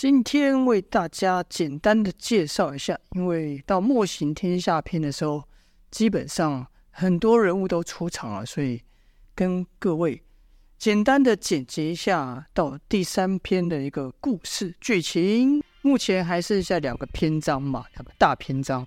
[0.00, 5.44] 今天为大家简单的介绍一下，因为到《墨行天下篇》的时候，
[5.90, 8.82] 基本上很多人物都出场了，所以
[9.34, 10.22] 跟各位
[10.78, 15.62] 简单的简洁一下到第三篇的一个故事剧情。
[15.82, 18.86] 目前还剩下两个篇章嘛，两个大篇章，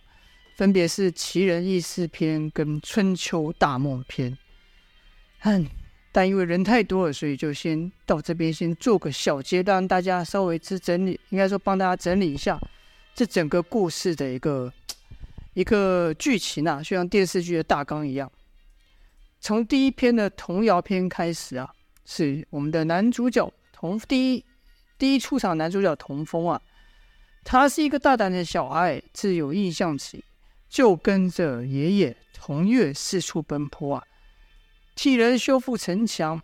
[0.55, 4.32] 分别是《奇人异事篇》跟《春秋大梦篇》。
[5.43, 5.70] 嗯。
[6.16, 12.58] 但因为人太多了，所以就先到这边先做个小结，让大家稍微之整理，应该说帮大家整理一下
[13.16, 14.71] 这整个故事的一个
[15.55, 18.31] 一个剧情啊，就像电视剧的大纲一样。
[19.41, 21.73] 从第一篇的童谣篇开始啊，
[22.05, 24.45] 是我们的男主角童第一
[24.99, 26.62] 第一出场男主角童风啊，
[27.43, 30.23] 他是一个大胆的小孩，自有印象起
[30.70, 34.04] 就跟着爷爷童月四处奔波啊。
[34.96, 36.42] 替人修复城墙，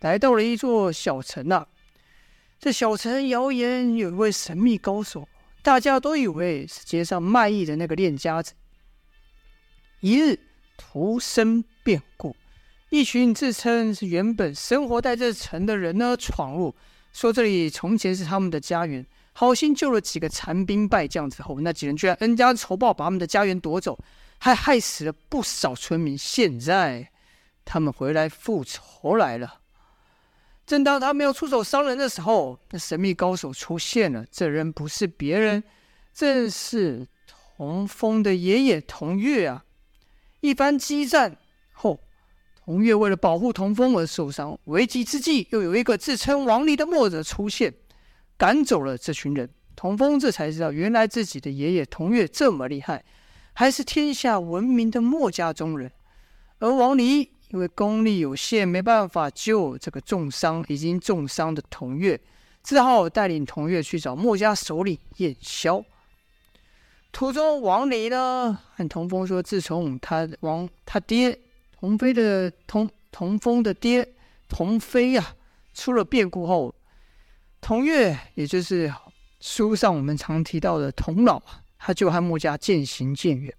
[0.00, 1.66] 来到了一座小城啊。
[2.58, 5.28] 这小城谣言有一位神秘高手，
[5.62, 8.52] 大家都以为是街上卖艺的那个练家子。
[10.00, 10.38] 一日
[10.76, 12.34] 突生变故，
[12.90, 16.74] 一群自称是原本生活在这城的人呢，闯入，
[17.12, 23.98] 说这里从前是他们的家园，好心救了几个残兵败将之后，那几人居然恩将仇报，把他们的家园夺走，
[24.38, 26.16] 还害死了不少村民。
[26.16, 27.11] 现在。
[27.64, 29.60] 他们回来复仇来了。
[30.64, 34.24] 正当他们要出手伤人的时候，那神秘高手出现了。
[34.30, 35.62] 这人不是别人，
[36.14, 37.06] 正是
[37.56, 39.64] 童风的爷爷童月啊！
[40.40, 41.36] 一番激战
[41.72, 42.00] 后，
[42.64, 44.56] 童月为了保护童风而受伤。
[44.64, 47.74] 危急之际，又有一个自称王离的墨者出现，
[48.36, 49.50] 赶走了这群人。
[49.74, 53.04] 童风这才知道，原来自己的爷爷童月这么厉害，
[53.52, 55.90] 还是天下闻名的墨家中人。
[56.60, 57.32] 而王离。
[57.52, 62.18] 因为功力有限，没办法救这个重伤、已经重伤的童月，
[62.64, 65.84] 只好带领童月去找墨家首领燕萧。
[67.12, 71.38] 途中，王离呢和童风说，自从他王他爹
[71.78, 74.14] 童飞的童童风的爹
[74.48, 75.36] 童飞呀、
[75.74, 76.74] 出了变故后，
[77.60, 78.90] 童月也就是
[79.40, 83.54] 书上我们常提到的童老啊，他就和墨家渐行渐远。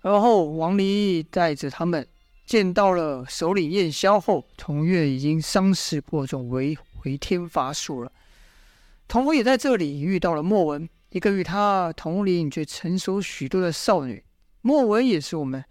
[0.00, 2.08] 而后，王离带着他们。
[2.44, 8.12] 见到了首领燕萧后，童月已经伤势过重，为回天乏术了。
[9.08, 14.22] 童风也在这里遇到了莫文，一个与他同龄却成熟许多的少女。
[14.60, 15.64] 莫文也是我们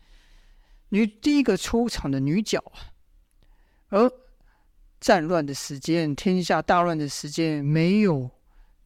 [0.90, 2.94] 女第一个出场的女角啊。
[3.90, 4.12] 而
[5.00, 8.30] 战乱的时间，天下大乱的时间，没有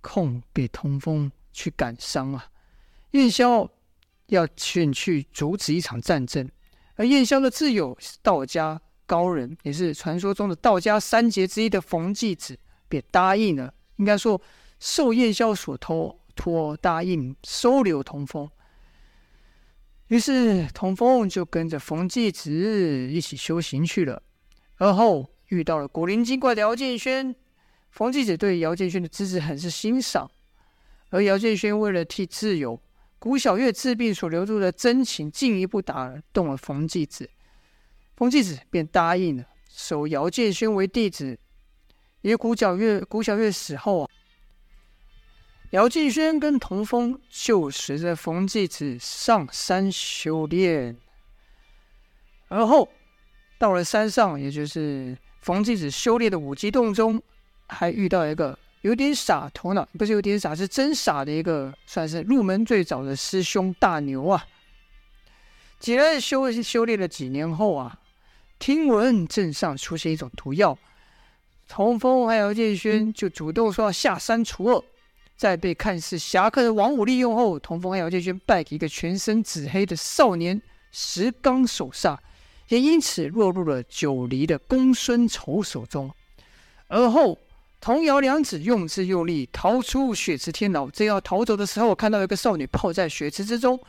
[0.01, 2.49] 空给童风去感伤啊。
[3.11, 3.69] 燕萧
[4.27, 6.49] 要前去阻止一场战争。
[6.97, 12.59] 而燕萧的挚友道家高人，也是传说中的道家三杰之一的冯继子，
[12.89, 13.73] 便答应了。
[13.95, 14.39] 应该说，
[14.79, 18.49] 受燕萧所托，托答应收留童风。
[20.07, 22.51] 于是，童风就跟着冯继子
[23.11, 24.21] 一起修行去了。
[24.77, 27.35] 而后遇到了古灵精怪的姚建轩，
[27.91, 30.29] 冯继子对姚建轩的资质很是欣赏，
[31.09, 32.81] 而姚建轩为了替挚友。
[33.19, 37.29] 古小月治病所流露的真情，进一步打动了冯继子，
[38.15, 41.37] 冯继子便答应了收姚建轩为弟子。
[42.21, 44.09] 因为古小月古小月死后啊，
[45.71, 50.97] 姚建轩跟童风就随着冯继子上山修炼。
[52.49, 52.87] 而后
[53.57, 57.21] 到了山上，也就是冯继子修炼的五级洞中，
[57.67, 58.57] 还遇到一个。
[58.81, 64.45] 有点傻，头脑不是有点傻，是真傻的一个，算是入门最早的师兄大牛啊。
[65.79, 67.99] 几人修修炼了几年后啊，
[68.59, 70.77] 听闻镇上出现一种毒药，
[71.67, 74.85] 童风还有剑轩就主动说要下山除恶。
[75.35, 80.61] 在被看似侠客的王五利用后，童风还有剑轩败给一个全身紫黑的少年
[80.91, 82.21] 石刚手下，
[82.69, 86.13] 也因此落入了九黎的公孙丑手中。
[86.87, 87.37] 而后。
[87.79, 93.79] 童谣两子用之用力逃出血池天牢，正要逃走的时候，看到一个少女泡在血池之中，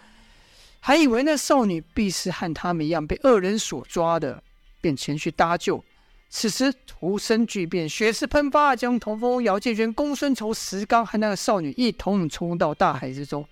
[0.80, 4.42] 还以为那少女必是和他们一样被恶人所抓的，
[4.80, 5.82] 便前去搭救。
[6.30, 13.44] 此时突生巨变，血池喷发，将童风、姚建轩、公孙仇、石刚和那个少女一同冲到大海之中。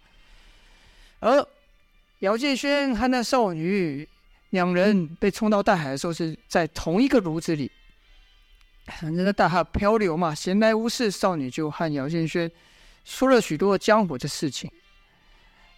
[1.19, 1.45] 而
[2.19, 4.07] 姚建轩和那少女
[4.51, 7.71] 两人被冲到大海的时候，是在同一个炉子里。
[8.87, 12.51] 反正在大海漂流嘛，闲来无事，少女就和姚建轩
[13.05, 14.71] 说了许多江湖的事情。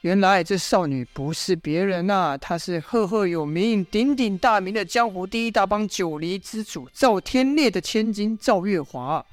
[0.03, 9.25] 原来这少女不是别人呐、啊，她是赫赫有名、鼎鼎大名的江湖第一大帮九黎之主赵天烈的千金赵月华。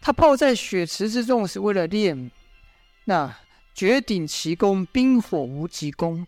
[0.00, 2.30] 他泡在血池之中，是为了练
[3.04, 3.34] 那
[3.74, 6.26] 绝顶奇功——冰火无极功。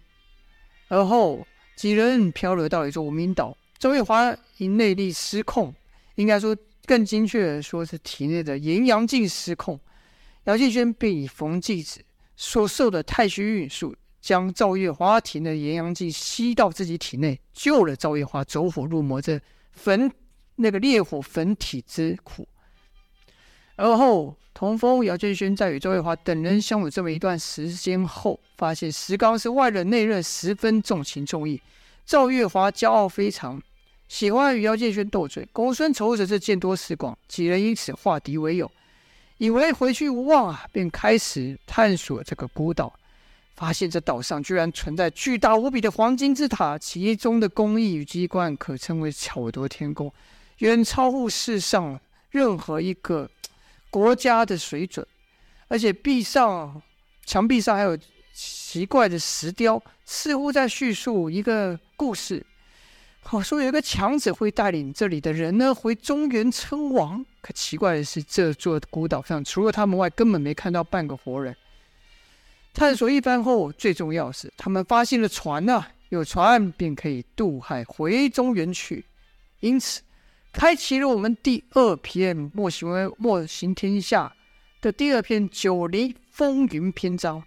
[0.88, 1.46] 而后
[1.76, 5.72] 几人漂流到一座无名岛，赵月华因内力失控，
[6.16, 9.78] 应该说更精确的说是体内的炎阳镜失控。
[10.44, 12.00] 姚建轩便以冯继子
[12.36, 20.10] 所受的太虚运术，将赵月华体内的炎阳镜吸到自己体内，救了赵月华走火入魔，这焚
[20.56, 22.46] 那个烈火焚体之苦。
[23.76, 31.60] 而后，童风、姚建轩在与赵月华等人相处这么一段时间后，发现石刚是外冷内热，十分重情重义。
[32.04, 33.62] 赵月华骄傲非常，
[34.12, 35.48] 喜欢与姚建轩斗嘴。
[35.54, 38.70] 公孙丑则是见多识广，几人因此化敌为友，
[39.38, 42.92] 以为回去无望啊，便开始探索这个孤岛。
[43.56, 50.12] 发现这岛上居然存在巨大无比的黄金之塔，其中的工艺与机关可称为巧夺天工，
[50.58, 51.98] 远超乎世上
[52.30, 53.30] 任何一个。
[53.88, 55.06] 国家的水准，
[55.68, 56.82] 而且壁上、
[57.24, 57.96] 墙壁上还有
[58.34, 62.44] 奇怪的石雕，似乎在叙述一个故事。
[63.24, 67.24] 好说有一个强者会带领这里的人呢回中原称王。
[67.40, 71.56] 可奇怪的是，这座孤岛上除了他们外，根本没看到半个活人。
[72.74, 79.04] 探索一番后，最重要是他们发现了船呐、有船便可以渡海回中原去。
[79.60, 80.02] 因此。
[80.54, 84.30] 开启了我们第二篇《莫行莫行天下》
[84.84, 87.42] 的第二篇《九黎风云》篇章。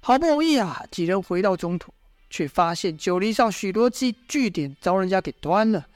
[0.00, 1.92] 好不容易啊，几人回到中土，
[2.30, 5.86] 却发现九黎上许多据据点遭人家给端了。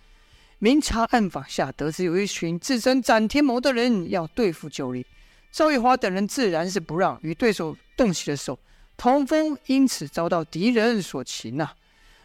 [0.59, 5.05] 明察暗访下，得知有一群自称斩天谋的人要对付九黎。
[5.51, 8.59] 赵玉华等人自然是不让，与对手动起了手。
[8.97, 11.77] 童风因此遭到敌人所擒呐、啊。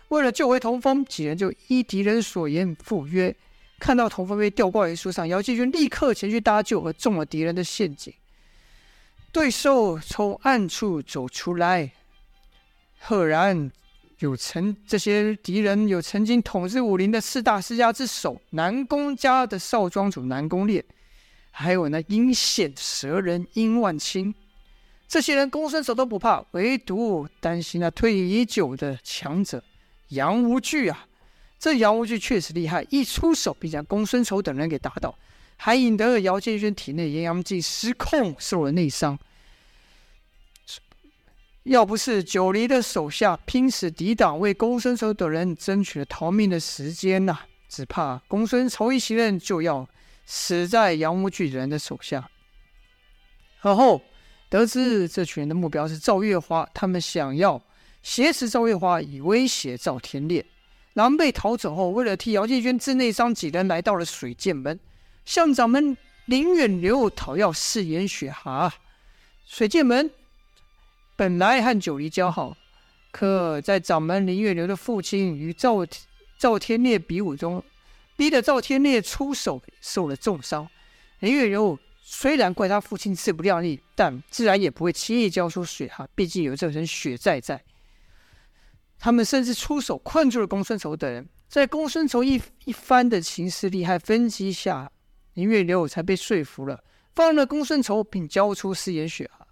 [0.10, 3.36] 为了救回童风，几人就依敌人所言赴约。
[3.80, 8.13] 看到童风被吊挂于树上，姚建军立刻前去搭救，而中了敌人的陷阱。
[9.31, 11.92] 对手从暗处走出来，
[13.00, 13.71] 赫然
[14.19, 20.84] 有曾这些敌人有曾经统治武林的四大世家之首南宫家的少庄主南宫烈，
[21.52, 24.34] 还有那阴险蛇人殷万清。
[25.08, 29.64] 这些人公孙丑都不怕，唯独担心那退役已久的强者。
[30.10, 31.06] 杨无惧啊，
[31.60, 35.16] 这杨无惧确实厉害，一出手便将公孙丑等人给打倒，
[35.58, 39.18] 还引得了姚建轩体内炎阳劲失控，受了内伤。
[41.68, 47.38] 要不是九黎的手下拼死抵挡，为公孙丑等人争取了逃命的时间呐、
[47.68, 49.86] 只怕公孙丑一行人就要
[50.25, 52.30] 死在杨无惧人的手下。
[53.62, 54.02] 而后
[54.48, 57.62] 得知这群人的目标是赵月华，他们想要。
[58.02, 60.46] 挟持赵月华以威胁赵天烈，
[60.94, 64.80] 狼狈逃走后，为了替姚建军治内伤，几人来到了水剑门，
[65.25, 65.98] 向掌门
[66.28, 68.74] 林远流讨要四眼血蛤。
[69.46, 70.10] 水剑门
[71.18, 72.56] 本来和九黎交好，
[73.10, 75.80] 可在掌门林月流的父亲与赵
[76.38, 77.64] 赵天烈比武中，
[78.16, 80.69] 逼得赵天烈出手，受了重伤。
[81.22, 87.60] 林月流虽然怪他父亲自不量力，但自然也不会轻易交出血哈，毕竟有这层血债在。
[89.00, 94.92] 他们甚至出手困住了公孙丑等人，在公孙丑一一番的情势利害分析下，
[95.34, 96.84] 林月流才被说服了，
[97.16, 99.47] 放了公孙丑，并交出四眼血哈。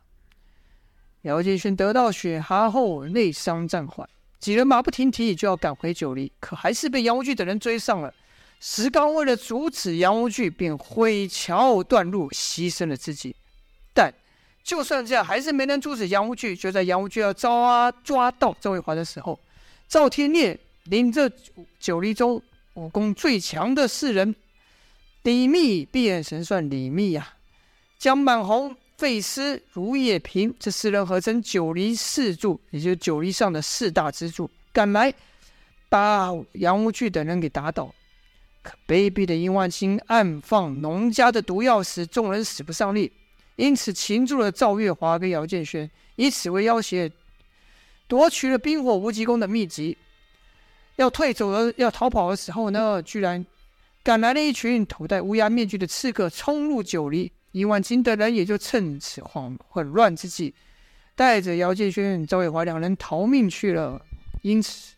[1.25, 4.07] 姚建勋得到血蛤后，内伤暂缓，
[4.39, 8.13] 几人马不停蹄就要赶回九黎，可还是被杨无惧等人追上了。
[8.59, 13.35] 石刚为了阻止杨无惧，便毁桥断路，牺牲了自己。
[13.91, 14.13] 但
[14.63, 16.55] 就算这样，还是没能阻止杨无惧。
[16.55, 19.39] 就在杨无惧要抓抓到赵卫华的时候，
[19.87, 21.31] 赵天烈领着
[21.79, 22.39] 九黎中
[22.75, 24.35] 武功最强的四人
[25.23, 27.33] 李密、闭眼神算李密呀、啊，
[27.97, 35.13] 江满红、费丝、卢也平这四人合称九黎四柱，也就是九黎上的四大支柱，赶来
[35.89, 37.93] 把杨无惧等人给打倒。
[38.63, 43.11] 可卑鄙的殷万清暗放农家的毒药时，众人使不上力。
[43.57, 47.11] 因此，擒住了赵月华跟姚建轩，以此为要挟，
[48.07, 49.97] 夺取了冰火无极功的秘籍。
[50.95, 53.45] 要退走的， 要逃跑的时候呢，居然
[54.03, 57.31] 赶来了一群头戴乌鸦面具的刺客，冲入九黎。
[57.55, 60.53] 殷万金等人也就趁此慌混乱之际，
[61.15, 64.05] 带着姚建轩、赵月华两人逃命去了。
[64.41, 64.93] 因此，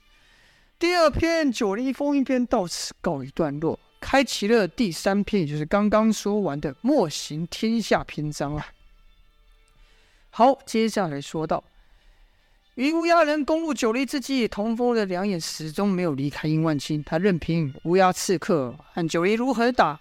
[0.80, 3.80] 第二篇《九黎风云篇》到此告一段落。
[4.02, 8.66] 开启了第三篇，也就是刚刚说完的“莫行天下”篇章啊。
[10.32, 11.64] 好，接下来说到，
[12.74, 20.00] 与乌鸦人攻入九黎之际，童风的两眼始终没有离开殷万清，他任凭乌鸦刺客和九黎如何打，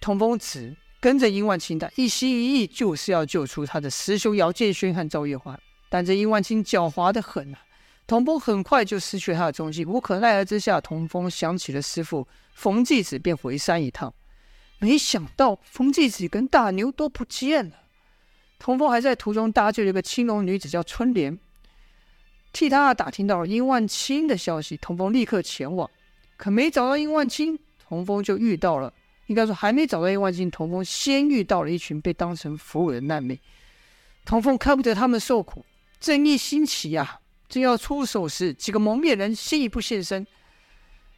[0.00, 5.58] 童风只跟着殷万青，的一心一意就是要救出他的师兄姚建轩和赵月华。
[5.88, 7.58] 但这殷万青狡猾的很啊！
[8.06, 14.14] 童风很快就失去了他的踪迹，无可奈何之下，童风想起了师父冯继子，便回山一趟。
[14.78, 17.74] 没想到冯继子跟大牛都不见了。
[18.60, 21.36] 童风还在途中搭救了一个青楼女子，叫春莲，
[22.52, 24.76] 替他打听到了殷万青的消息。
[24.76, 25.90] 童风立刻前往，
[26.36, 28.94] 可没找到殷万青，童风就遇到了。
[29.32, 33.38] 应该说，还没找到一万青，童风先遇到了一群被当成俘虏的难民。
[34.26, 35.64] 童风看不得他们受苦，
[35.98, 40.26] 正义兴起呀、正要出手时，几个蒙面人先一步现身。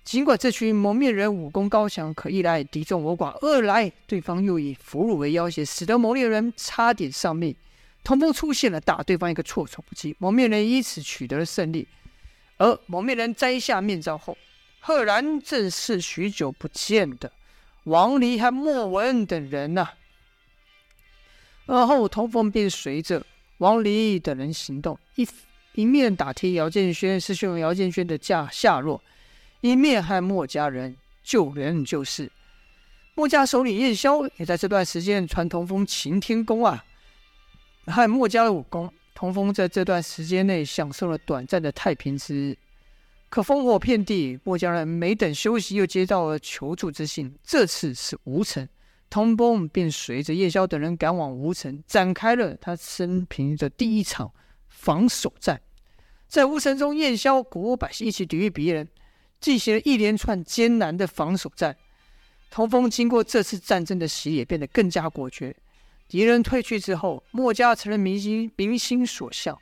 [0.04, 7.52] 尽管这群蒙面人武功高强，可一来敌众我寡，二来对方又以俘虏为要挟，使得蒙面人差点丧命。
[8.04, 11.88] 童风出现了，打对方一个措手不及，蒙面人因此取得了胜利。
[12.58, 14.38] 而蒙面人摘下面罩后，
[14.78, 17.32] 赫然正是许久不见的。
[17.84, 19.88] 王离和莫文等人呐、
[21.66, 23.24] 而后童风便随着
[23.58, 25.28] 王离等人行动，一
[25.74, 29.02] 一面打听姚建轩师兄姚建轩的下下落，
[29.60, 32.30] 一面和墨家人救人救世。
[33.14, 36.84] 墨家首领燕霄也在这段时间传童风擎天功啊，
[37.86, 38.92] 和墨家的武功。
[39.14, 42.58] 童风在这段时间内享受了短暂的太平之日。
[43.34, 47.36] 可烽火遍地，墨家人没等休息，又接到了求助之信。
[47.42, 48.68] 这次是吴城，
[49.10, 54.30] 童风便随着叶萧等人赶往吴城，展开了他生平的第一场
[54.68, 55.60] 防守战。
[56.28, 58.86] 在吴城中，叶萧鼓舞百姓一起抵御敌人，
[59.40, 61.76] 进行了一连串艰难的防守战。
[62.52, 65.52] 童风经过这次战争的洗礼，变得更加果决。
[66.06, 69.58] 敌人退去之后，墨家成了民心民心所向。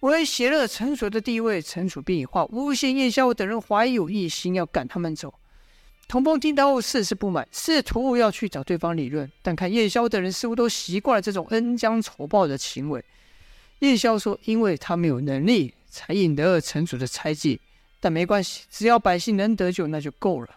[0.00, 5.32] 为显了陈楚的地位，陈楚便以化诬陷燕霄等人怀有异心，要赶他们走。
[6.08, 13.04] 童风听到后甚是不满，试图要去找对方理论，但看燕霄等人似乎都习惯了这种恩将仇报的行为。
[13.80, 17.60] 燕霄说：“因为他没有能力，才引得了城主的猜忌，
[17.98, 20.48] 但没关系，只要百姓能得救，那就够了。”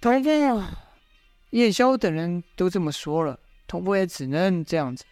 [0.00, 0.64] 童风、
[1.50, 5.04] 燕霄等人都这么说了，童风也只能这样子。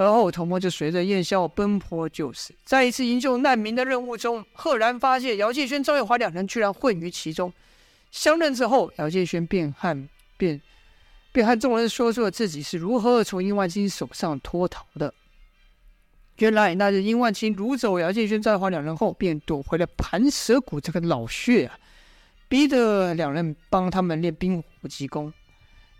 [0.00, 7.52] 而后，童风就随着燕霄奔波救死，在一次营救难民的任务中，赫然发现姚建轩、赵月华两人居然混于其中。
[8.12, 10.62] 相认之后，姚建轩便和便
[11.32, 15.12] 便和众人说出了自己是如何从殷万青手上脱逃的。
[16.36, 21.76] 原来那日殷万青掳走姚建轩、赵月华两人后，便躲回了盘蛇谷这个老穴啊，
[22.46, 25.32] 逼得两人帮他们练冰火急功。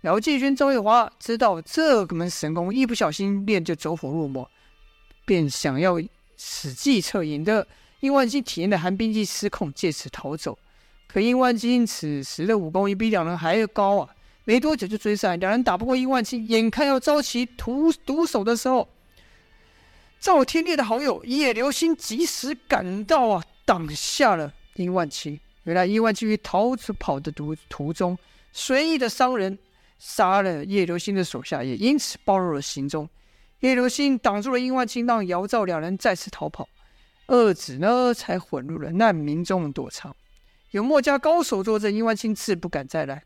[0.03, 4.49] 姚继轩、赵月华知道这个门神功，一不小心练就走火入魔，
[5.25, 5.99] 便想要
[6.37, 7.67] 使计策，引得
[7.99, 10.57] 殷万金体验的寒冰技失控，借此逃走。
[11.05, 14.09] 可殷万金此时的武功也比两人还要高啊！
[14.45, 18.87] 没多久就追上来，两人打不过殷万金，眼看要遭其毒毒手的时候，
[20.17, 25.37] 赵天烈的好友叶流星及时赶到啊，挡下了殷万金。
[25.63, 28.17] 原来殷万金于逃出跑的途途中，
[28.53, 29.59] 随意的伤人。
[29.99, 33.07] 杀了叶流星的手下，也因此暴露了行踪。
[33.59, 36.67] 叶流星挡住了殷万青，让姚兆两人再次逃跑，
[37.27, 40.15] 二子呢才混入了难民中躲藏。
[40.71, 43.23] 有墨家高手坐镇，殷万青自不敢再来。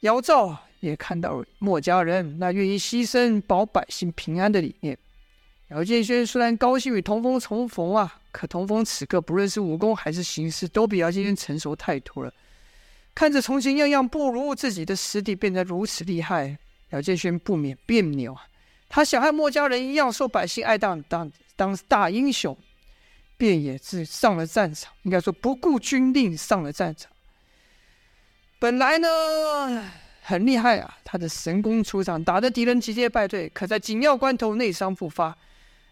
[0.00, 4.96] 姚兆也看到了墨家人那愿意牺牲保百姓平安的理念。
[5.68, 12.32] 姚建轩虽然高兴与童风重逢啊，可童风此刻不论是武功还是行事，都比姚建轩成熟太多了。
[13.14, 16.58] 看着从前样样不如自己的师弟变得如此厉害，
[16.90, 18.46] 姚建轩不免别扭啊！
[18.88, 22.56] 他想和墨家人一样受百姓爱戴，当当大英雄，
[23.36, 24.92] 便也是上了战场。
[25.02, 27.10] 应该说不顾军令上了战场。
[28.58, 29.08] 本来呢
[30.22, 33.48] 很厉害啊，他的神功出场，打得敌人节节败退。
[33.50, 35.36] 可在紧要关头内伤复发，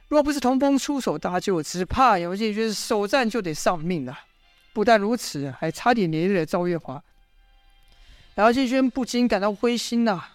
[0.08, 4.18] 若不是童风出手搭救，只怕姚建轩首战就得丧命了。
[4.72, 7.02] 不但如此，还差点连累了赵月华。
[8.40, 10.32] 姚建轩不禁感到灰心呐、啊，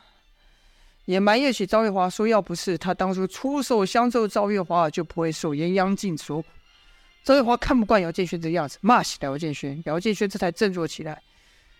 [1.05, 6.47] 也埋怨起赵月华说：“要不是他当初出手相救赵月华，就不会受严阳靖所苦。”
[7.25, 9.81] 赵月华看不惯姚建轩这样子，骂起姚建轩。
[9.87, 11.19] 姚建轩这才振作起来，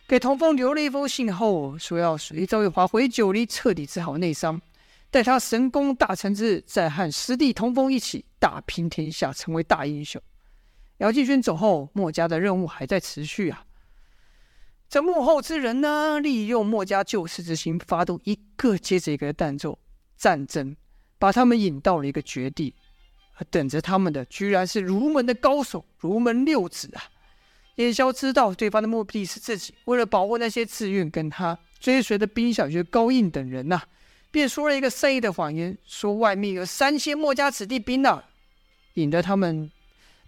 [0.08, 4.60] 给童风留了一封信后，说要随赵月华回九黎，彻底治好内伤，
[5.12, 10.20] 待他神功大成之日，再和师弟童风一起打拼天下，成为大英雄。
[10.98, 13.64] 姚建轩走后，墨家的任务还在持续啊。
[14.96, 19.78] 这幕后之人呢，利用墨家救世之心，发动一个接着一个的弹奏
[20.16, 20.74] 战争，
[21.20, 22.74] 把他们引到了一个绝地。
[23.34, 27.12] 而等着他们的，居然是儒门的高手，儒门六子啊！
[27.76, 33.82] 燕霄知道对方的目的是自己，为了保护那些自愿跟他追随的兵小学高印等人呐、
[34.32, 38.24] 便说了一个善意的谎言，说外面有三千墨家子弟兵呢、
[38.94, 39.70] 引得他们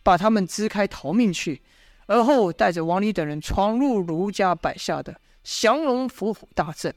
[0.04, 1.62] 把他们支开逃命去。
[2.08, 6.94] 而后带着王离等人闯入卢家摆下的降龙伏虎大阵，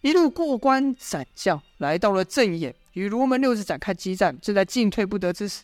[0.00, 4.36] 一路过关斩将，来到了阵眼，与卢门六子展开激战。
[4.40, 5.62] 正在进退不得之时，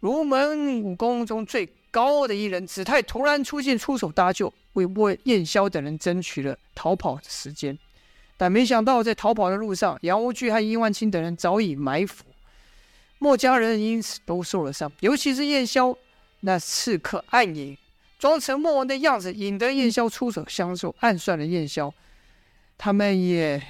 [0.00, 7.78] 卢门武功中最高的一人子泰突然出现，出手搭救，为为燕霄等人争取了逃跑的时间。
[8.38, 12.24] 但没想到，在逃跑的路上，杨无惧和殷万清等人早已埋伏，
[13.18, 15.96] 墨家人因此都受了伤，尤其是燕霄
[16.40, 17.76] 那刺客暗影，
[18.22, 21.92] 装成莫文的样子，引得燕霄出手相助，暗算了燕霄。
[22.78, 23.60] 他们也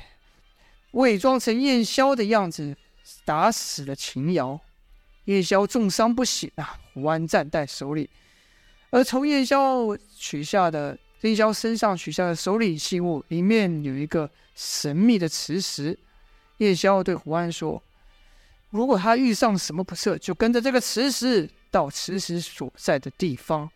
[0.90, 2.76] 伪装成燕霄的样子，
[3.25, 4.61] 打死了秦瑶。
[5.25, 8.11] 燕霄重伤不醒啊，胡安暂带手里。
[8.90, 15.99] 而从燕霄取下的燕霄身上取下的手里信物，里面有一个神秘的磁石。
[16.59, 17.82] 燕霄对胡安说
[18.68, 23.71] ：“如果他遇上什么不测，就跟着这个磁石到磁石所在的地方。”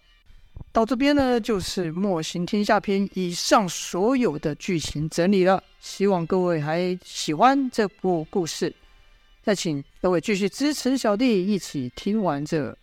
[0.72, 5.62] 到这边呢，就是《墨行天下篇》以上所有的剧情整理了。
[5.80, 8.74] 希望各位还喜欢这部故事。
[9.42, 12.76] 再请各位继续支持小弟，一起听完这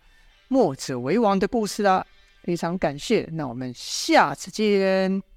[0.48, 2.04] 墨者为王的故事啦！
[2.42, 5.33] 非常感谢，那我们下次见。